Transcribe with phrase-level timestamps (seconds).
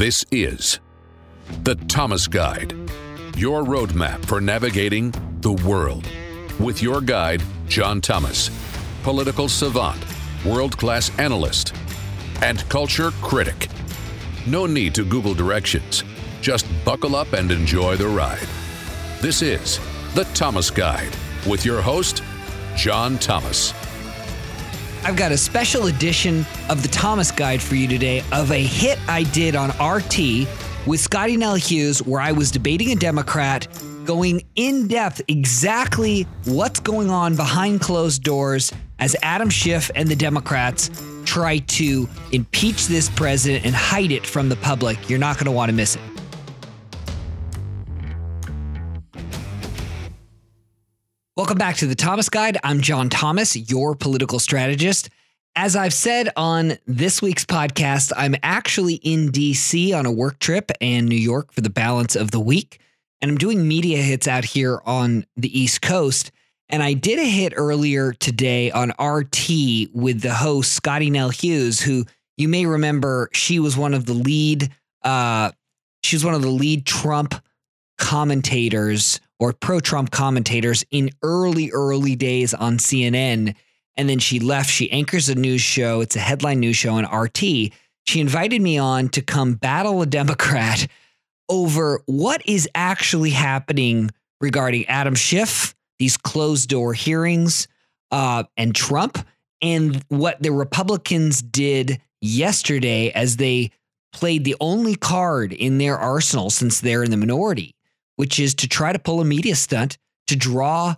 [0.00, 0.80] This is
[1.62, 2.72] the Thomas Guide,
[3.36, 6.08] your roadmap for navigating the world.
[6.58, 8.48] With your guide, John Thomas,
[9.02, 10.02] political savant,
[10.42, 11.74] world class analyst,
[12.40, 13.68] and culture critic.
[14.46, 16.02] No need to Google directions.
[16.40, 18.48] Just buckle up and enjoy the ride.
[19.20, 19.80] This is
[20.14, 21.14] the Thomas Guide
[21.46, 22.22] with your host,
[22.74, 23.74] John Thomas.
[25.02, 28.98] I've got a special edition of the Thomas Guide for you today of a hit
[29.08, 30.46] I did on RT
[30.86, 33.66] with Scottie Nell Hughes, where I was debating a Democrat,
[34.04, 40.16] going in depth exactly what's going on behind closed doors as Adam Schiff and the
[40.16, 40.90] Democrats
[41.24, 45.08] try to impeach this president and hide it from the public.
[45.08, 46.02] You're not going to want to miss it.
[51.36, 52.58] Welcome back to the Thomas Guide.
[52.64, 55.10] I'm John Thomas, your political strategist.
[55.54, 60.72] As I've said on this week's podcast, I'm actually in DC on a work trip
[60.80, 62.80] and New York for the balance of the week.
[63.22, 66.32] And I'm doing media hits out here on the East Coast.
[66.68, 71.80] And I did a hit earlier today on RT with the host, Scottie Nell Hughes,
[71.80, 72.06] who
[72.38, 74.68] you may remember she was one of the lead,
[75.04, 75.52] uh,
[76.02, 77.36] she was one of the lead Trump
[77.98, 83.56] commentators or pro Trump commentators in early, early days on CNN.
[83.96, 84.70] And then she left.
[84.70, 86.02] She anchors a news show.
[86.02, 87.40] It's a headline news show on RT.
[88.06, 90.86] She invited me on to come battle a Democrat
[91.48, 94.10] over what is actually happening
[94.40, 97.66] regarding Adam Schiff, these closed door hearings,
[98.12, 99.18] uh, and Trump,
[99.60, 103.70] and what the Republicans did yesterday as they
[104.12, 107.74] played the only card in their arsenal since they're in the minority
[108.20, 110.94] which is to try to pull a media stunt to draw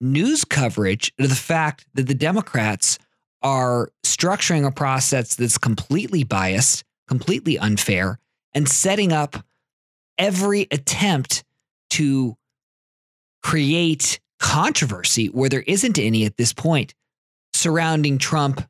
[0.00, 2.98] news coverage to the fact that the Democrats
[3.40, 8.18] are structuring a process that's completely biased, completely unfair,
[8.52, 9.44] and setting up
[10.18, 11.44] every attempt
[11.90, 12.36] to
[13.44, 16.94] create controversy where there isn't any at this point
[17.52, 18.60] surrounding Trump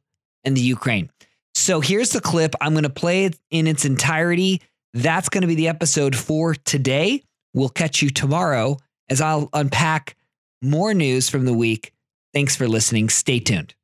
[0.45, 1.09] and the Ukraine.
[1.55, 2.55] So here's the clip.
[2.61, 4.61] I'm going to play it in its entirety.
[4.93, 7.23] That's going to be the episode for today.
[7.55, 8.77] We'll catch you tomorrow
[9.09, 10.17] as I'll unpack
[10.61, 11.93] more news from the week.
[12.33, 13.09] Thanks for listening.
[13.09, 13.75] Stay tuned.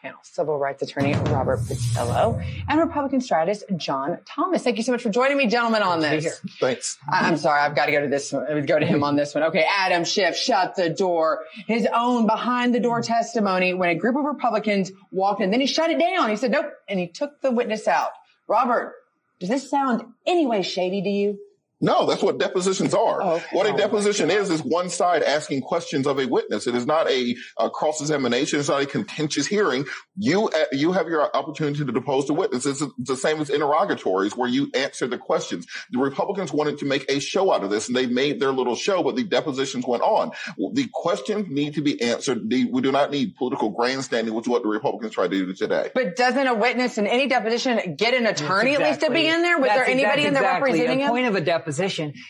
[0.00, 4.62] Panel, civil rights attorney Robert Patillo and Republican strategist John Thomas.
[4.62, 6.40] Thank you so much for joining me, gentlemen, on this.
[6.60, 6.96] Thanks.
[7.12, 8.32] I- I'm sorry, I've got to go to this.
[8.32, 8.64] One.
[8.66, 9.42] Go to him on this one.
[9.42, 11.40] Okay, Adam Schiff shut the door.
[11.66, 15.50] His own behind the door testimony when a group of Republicans walked in.
[15.50, 16.30] Then he shut it down.
[16.30, 18.10] He said nope, and he took the witness out.
[18.46, 18.94] Robert,
[19.40, 21.36] does this sound any way shady to you?
[21.80, 23.22] No, that's what depositions are.
[23.22, 23.46] Oh, okay.
[23.52, 26.66] What a Oh, deposition my is is one side asking questions of a witness.
[26.66, 28.58] It is not a, uh cross examination.
[28.58, 29.86] It's not a contentious hearing.
[30.16, 32.66] You uh, you have your opportunity to depose the witness.
[32.66, 35.66] It's the same as interrogatories where you answer the questions.
[35.90, 38.74] The Republicans wanted to make a show out of this, and they made their little
[38.76, 40.32] show, but the depositions went on.
[40.74, 42.50] The questions need to be answered.
[42.50, 45.52] The, we do not need political grandstanding, which is what the Republicans try to do
[45.54, 45.90] today.
[45.94, 49.40] But doesn't a witness in any deposition get an attorney at least to be in
[49.42, 49.58] there?
[49.58, 50.72] Was there anybody that's in there exactly.
[50.72, 51.10] representing the him?
[51.10, 51.69] point of a deposition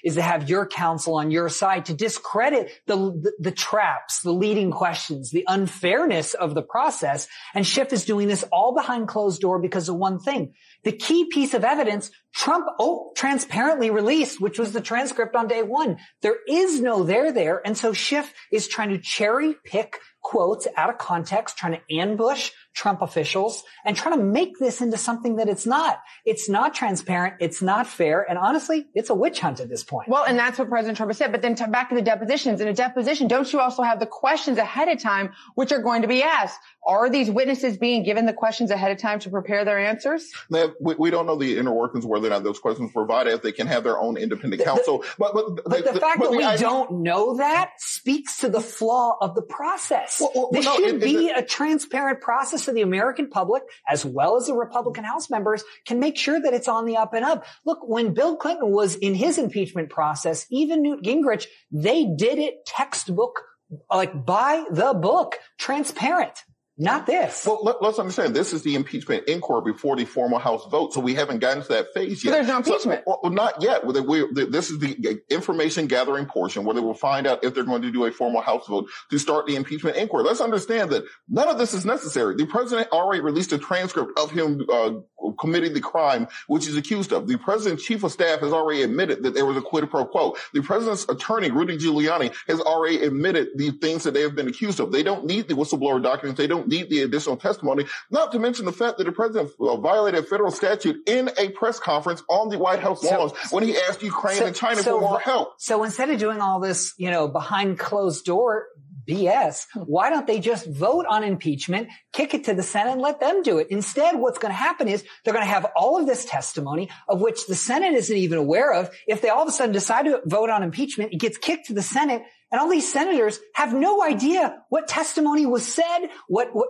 [0.05, 4.33] is to have your counsel on your side to discredit the, the the traps, the
[4.33, 7.27] leading questions, the unfairness of the process.
[7.55, 11.27] And Schiff is doing this all behind closed door because of one thing: the key
[11.31, 15.99] piece of evidence Trump oh, transparently released, which was the transcript on day one.
[16.23, 20.91] There is no there there, and so Schiff is trying to cherry pick quotes out
[20.91, 25.48] of context, trying to ambush Trump officials and trying to make this into something that
[25.48, 26.00] it's not.
[26.25, 27.34] It's not transparent.
[27.41, 28.22] It's not fair.
[28.28, 30.08] And honestly, it's a witch hunt at this point.
[30.08, 31.32] Well, and that's what President Trump has said.
[31.32, 32.60] But then to, back to the depositions.
[32.60, 36.03] In a deposition, don't you also have the questions ahead of time, which are going
[36.03, 36.58] to be asked?
[36.87, 40.31] Are these witnesses being given the questions ahead of time to prepare their answers?
[40.50, 43.04] They have- we, we don't know the inner workings whether or not those questions were
[43.04, 43.32] provided.
[43.34, 46.37] If they can have their own independent counsel, but but, But the fact but that
[46.37, 50.09] we idea- don't know that speaks to the flaw of the process.
[50.19, 53.62] Well, well, this no, should it- be it- a transparent process so the American public,
[53.88, 57.12] as well as the Republican House members, can make sure that it's on the up
[57.15, 57.44] and up.
[57.65, 62.64] Look, when Bill Clinton was in his impeachment process, even Newt Gingrich, they did it
[62.67, 63.43] textbook,
[63.90, 66.44] like by the book, transparent.
[66.82, 67.44] Not this.
[67.47, 71.00] Well, let, us understand this is the impeachment inquiry before the formal House vote, so
[71.00, 72.31] we haven't gotten to that phase yet.
[72.31, 73.03] there's no So- impeachment.
[73.06, 73.82] well, not yet.
[73.87, 77.93] This is the information gathering portion where they will find out if they're going to
[77.93, 80.25] do a formal House vote to start the impeachment inquiry.
[80.25, 82.35] Let's understand that none of this is necessary.
[82.35, 84.93] The president already released a transcript of him uh,
[85.40, 87.26] committing the crime which he's accused of.
[87.26, 90.37] The president's chief of staff has already admitted that there was a quid pro quo.
[90.52, 94.81] The president's attorney, Rudy Giuliani, has already admitted the things that they have been accused
[94.81, 94.92] of.
[94.92, 96.38] They don't need the whistleblower documents.
[96.38, 99.76] They don't need the additional testimony, not to mention the fact that the president uh,
[99.76, 103.64] violated a federal statute in a press conference on the White House so, lawns when
[103.64, 105.54] he asked Ukraine so, and China so, for more help.
[105.58, 108.66] So instead of doing all this, you know, behind closed door
[109.11, 109.67] BS.
[109.75, 113.43] Why don't they just vote on impeachment, kick it to the Senate and let them
[113.43, 113.69] do it?
[113.71, 117.21] Instead, what's going to happen is they're going to have all of this testimony of
[117.21, 118.91] which the Senate isn't even aware of.
[119.07, 121.75] If they all of a sudden decide to vote on impeachment, it gets kicked to
[121.75, 122.23] the Senate
[122.53, 126.69] and all these senators have no idea what testimony was said, what, what,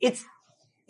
[0.00, 0.24] it's,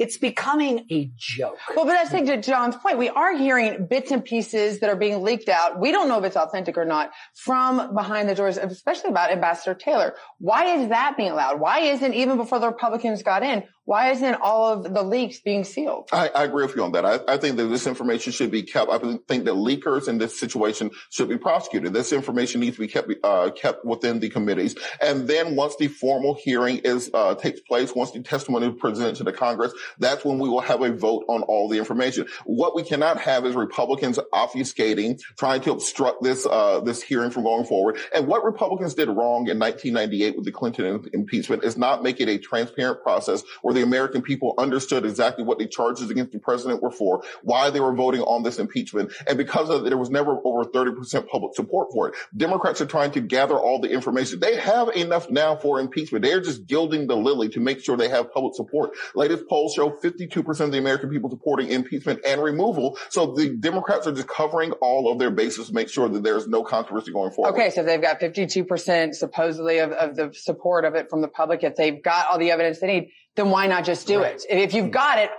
[0.00, 1.58] it's becoming a joke.
[1.76, 2.96] Well, but I think to John's point.
[2.96, 5.78] We are hearing bits and pieces that are being leaked out.
[5.78, 9.74] We don't know if it's authentic or not from behind the doors, especially about Ambassador
[9.74, 10.14] Taylor.
[10.38, 11.60] Why is that being allowed?
[11.60, 13.62] Why isn't even before the Republicans got in?
[13.90, 16.10] Why isn't all of the leaks being sealed?
[16.12, 17.04] I, I agree with you on that.
[17.04, 18.88] I, I, think that this information should be kept.
[18.88, 21.92] I think that leakers in this situation should be prosecuted.
[21.92, 24.76] This information needs to be kept uh, kept within the committees.
[25.00, 29.16] And then once the formal hearing is uh, takes place, once the testimony is presented
[29.16, 32.28] to the Congress, that's when we will have a vote on all the information.
[32.44, 37.42] What we cannot have is Republicans obfuscating, trying to obstruct this uh, this hearing from
[37.42, 37.98] going forward.
[38.14, 42.28] And what Republicans did wrong in 1998 with the Clinton impeachment is not make it
[42.28, 46.38] a transparent process where the the American people understood exactly what the charges against the
[46.38, 49.10] president were for, why they were voting on this impeachment.
[49.26, 52.14] And because of it, there was never over 30% public support for it.
[52.36, 54.38] Democrats are trying to gather all the information.
[54.38, 56.24] They have enough now for impeachment.
[56.24, 58.90] They're just gilding the lily to make sure they have public support.
[59.14, 62.98] Latest polls show 52% of the American people supporting impeachment and removal.
[63.08, 66.46] So the Democrats are just covering all of their bases to make sure that there's
[66.46, 67.52] no controversy going forward.
[67.54, 67.70] Okay.
[67.70, 71.64] So they've got 52% supposedly of, of the support of it from the public.
[71.64, 74.34] If they've got all the evidence they need, then why not just do right.
[74.34, 74.44] it?
[74.48, 75.30] If you've got it,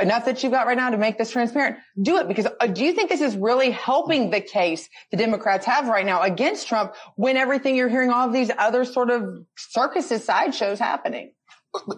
[0.00, 2.28] enough that you've got right now to make this transparent, do it.
[2.28, 6.06] Because uh, do you think this is really helping the case the Democrats have right
[6.06, 10.78] now against Trump when everything you're hearing all of these other sort of circuses, sideshows
[10.78, 11.32] happening?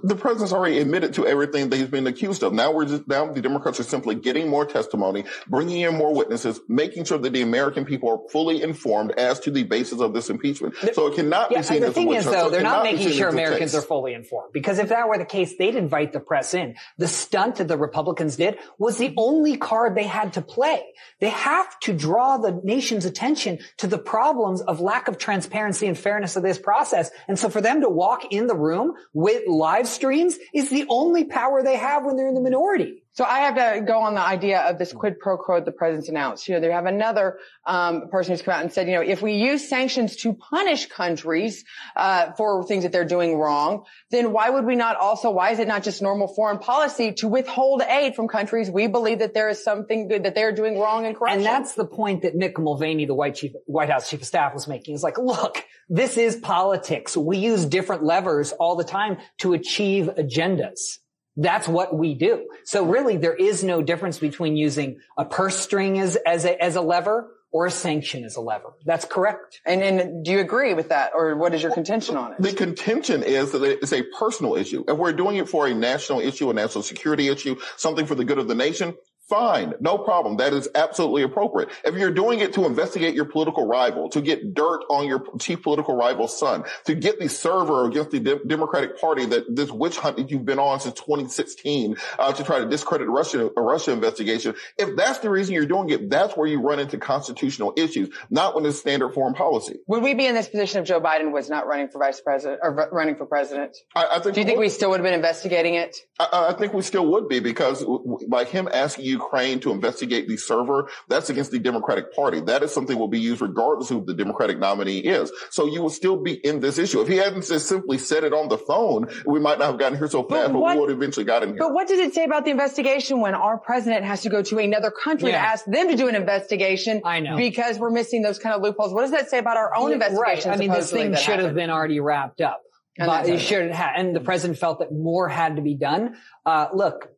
[0.02, 2.52] The president's already admitted to everything that he's been accused of.
[2.52, 6.60] Now we're just now the Democrats are simply getting more testimony, bringing in more witnesses,
[6.68, 10.30] making sure that the American people are fully informed as to the basis of this
[10.30, 10.74] impeachment.
[10.92, 13.28] So it cannot yeah, be seen the as thing is, though, they're not making sure
[13.28, 16.76] Americans are fully informed because if that were the case, they'd invite the press in.
[16.96, 20.82] The stunt that the Republicans did was the only card they had to play.
[21.20, 25.98] They have to draw the nation's attention to the problems of lack of transparency and
[25.98, 27.10] fairness of this process.
[27.26, 31.24] And so for them to walk in the room with live streams is the only
[31.24, 33.02] power they have when they're in the minority.
[33.18, 36.08] So I have to go on the idea of this quid pro quo the president's
[36.08, 36.46] announced.
[36.46, 39.20] You know, they have another um, person who's come out and said, you know, if
[39.20, 41.64] we use sanctions to punish countries
[41.96, 43.82] uh, for things that they're doing wrong,
[44.12, 45.32] then why would we not also?
[45.32, 49.18] Why is it not just normal foreign policy to withhold aid from countries we believe
[49.18, 51.38] that there is something good that they're doing wrong and corruption?
[51.38, 54.54] And that's the point that Mick Mulvaney, the White, Chief, White House chief of staff,
[54.54, 54.94] was making.
[54.94, 57.16] Is like, look, this is politics.
[57.16, 60.98] We use different levers all the time to achieve agendas.
[61.38, 62.48] That's what we do.
[62.64, 66.74] So really there is no difference between using a purse string as, as a, as
[66.74, 68.74] a lever or a sanction as a lever.
[68.84, 69.60] That's correct.
[69.64, 72.42] And, and do you agree with that or what is your contention on it?
[72.42, 74.84] The contention is that it's a personal issue.
[74.86, 78.24] If we're doing it for a national issue, a national security issue, something for the
[78.24, 78.94] good of the nation,
[79.28, 79.74] Fine.
[79.80, 80.38] No problem.
[80.38, 81.68] That is absolutely appropriate.
[81.84, 85.62] If you're doing it to investigate your political rival, to get dirt on your chief
[85.62, 89.98] political rival's son, to get the server against the de- Democratic Party that this witch
[89.98, 93.92] hunt that you've been on since 2016, uh, to try to discredit Russia, a Russia
[93.92, 94.54] investigation.
[94.78, 98.54] If that's the reason you're doing it, that's where you run into constitutional issues, not
[98.54, 99.76] when it's standard foreign policy.
[99.88, 102.60] Would we be in this position if Joe Biden was not running for vice president
[102.62, 103.76] or running for president?
[103.94, 104.34] I, I think.
[104.36, 105.96] Do you think we still would have been investigating it?
[106.18, 107.84] I, I think we still would be because
[108.26, 112.40] like him asking you Ukraine to investigate the server, that's against the Democratic Party.
[112.40, 115.26] That is something will be used regardless of who the Democratic nominee is.
[115.50, 117.00] So you will still be in this issue.
[117.00, 119.98] If he hadn't just simply said it on the phone, we might not have gotten
[119.98, 121.58] here so fast, but, what, we would have eventually gotten here.
[121.58, 124.58] But what does it say about the investigation when our president has to go to
[124.58, 125.42] another country yeah.
[125.42, 127.02] to ask them to do an investigation?
[127.04, 127.36] I know.
[127.36, 128.92] Because we're missing those kind of loopholes.
[128.92, 130.50] What does that say about our own yeah, investigation?
[130.50, 130.56] Right.
[130.56, 131.46] I mean, this thing should happened?
[131.46, 132.62] have been already wrapped up.
[133.00, 136.16] And but it should have, and the president felt that more had to be done.
[136.44, 137.08] Uh, look,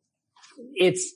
[0.75, 1.15] it's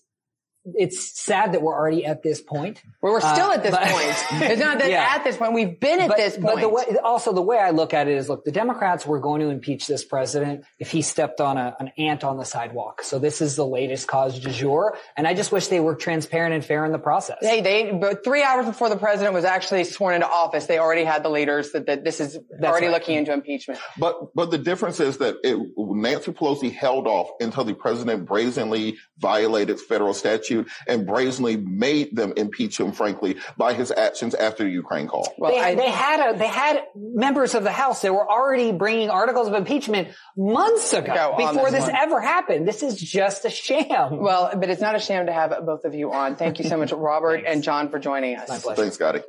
[0.75, 2.83] it's sad that we're already at this point.
[3.02, 4.50] Well, we're still uh, at this but, point.
[4.50, 5.14] It's not that yeah.
[5.14, 5.52] at this point.
[5.52, 6.56] We've been at but, this point.
[6.56, 9.21] But the way, also the way I look at it is, look, the Democrats were
[9.21, 13.02] going to impeach this president if he stepped on a, an ant on the sidewalk.
[13.02, 14.97] So this is the latest cause du jour.
[15.16, 17.38] And I just wish they were transparent and fair in the process.
[17.40, 21.04] Hey, they, but three hours before the president was actually sworn into office, they already
[21.04, 22.92] had the leaders that, that this is That's already right.
[22.92, 23.80] looking into impeachment.
[23.99, 25.56] But, but the difference is that it,
[25.95, 32.33] Nancy Pelosi held off until the president brazenly violated federal statute and brazenly made them
[32.37, 35.33] impeach him, frankly, by his actions after the Ukraine call.
[35.39, 38.73] Well, they, I, they had a, they had members of the House that were already
[38.73, 42.67] bringing articles of impeachment months ago before this, this ever happened.
[42.67, 44.19] This is just a sham.
[44.19, 46.37] Well, but it's not a sham to have both of you on.
[46.37, 48.49] Thank you so much, Robert and John, for joining us.
[48.49, 48.83] My pleasure.
[48.83, 49.23] Thanks, Scottie.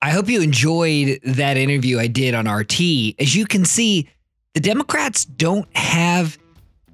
[0.00, 2.80] I hope you enjoyed that interview I did on RT.
[3.18, 4.08] As you can see,
[4.54, 6.38] the Democrats don't have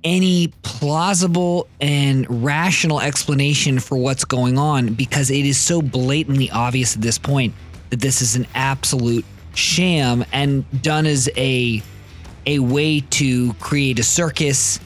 [0.05, 6.95] any plausible and rational explanation for what's going on because it is so blatantly obvious
[6.95, 7.55] at this point
[7.89, 11.83] that this is an absolute sham and done as a
[12.47, 14.79] a way to create a circus,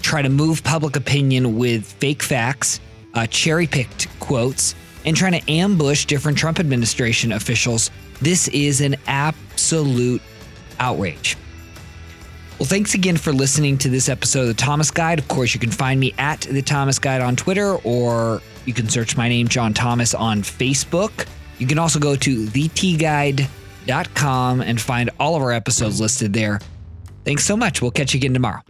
[0.00, 2.80] try to move public opinion with fake facts,
[3.12, 7.90] uh, cherry picked quotes, and trying to ambush different Trump administration officials.
[8.22, 10.22] This is an absolute
[10.80, 11.36] outrage.
[12.58, 15.18] Well, thanks again for listening to this episode of the Thomas Guide.
[15.18, 18.88] Of course, you can find me at the Thomas Guide on Twitter, or you can
[18.88, 21.26] search my name, John Thomas, on Facebook.
[21.58, 23.48] You can also go to thetguide.com
[24.60, 26.60] and find all of our episodes listed there.
[27.24, 27.82] Thanks so much.
[27.82, 28.60] We'll catch you again tomorrow.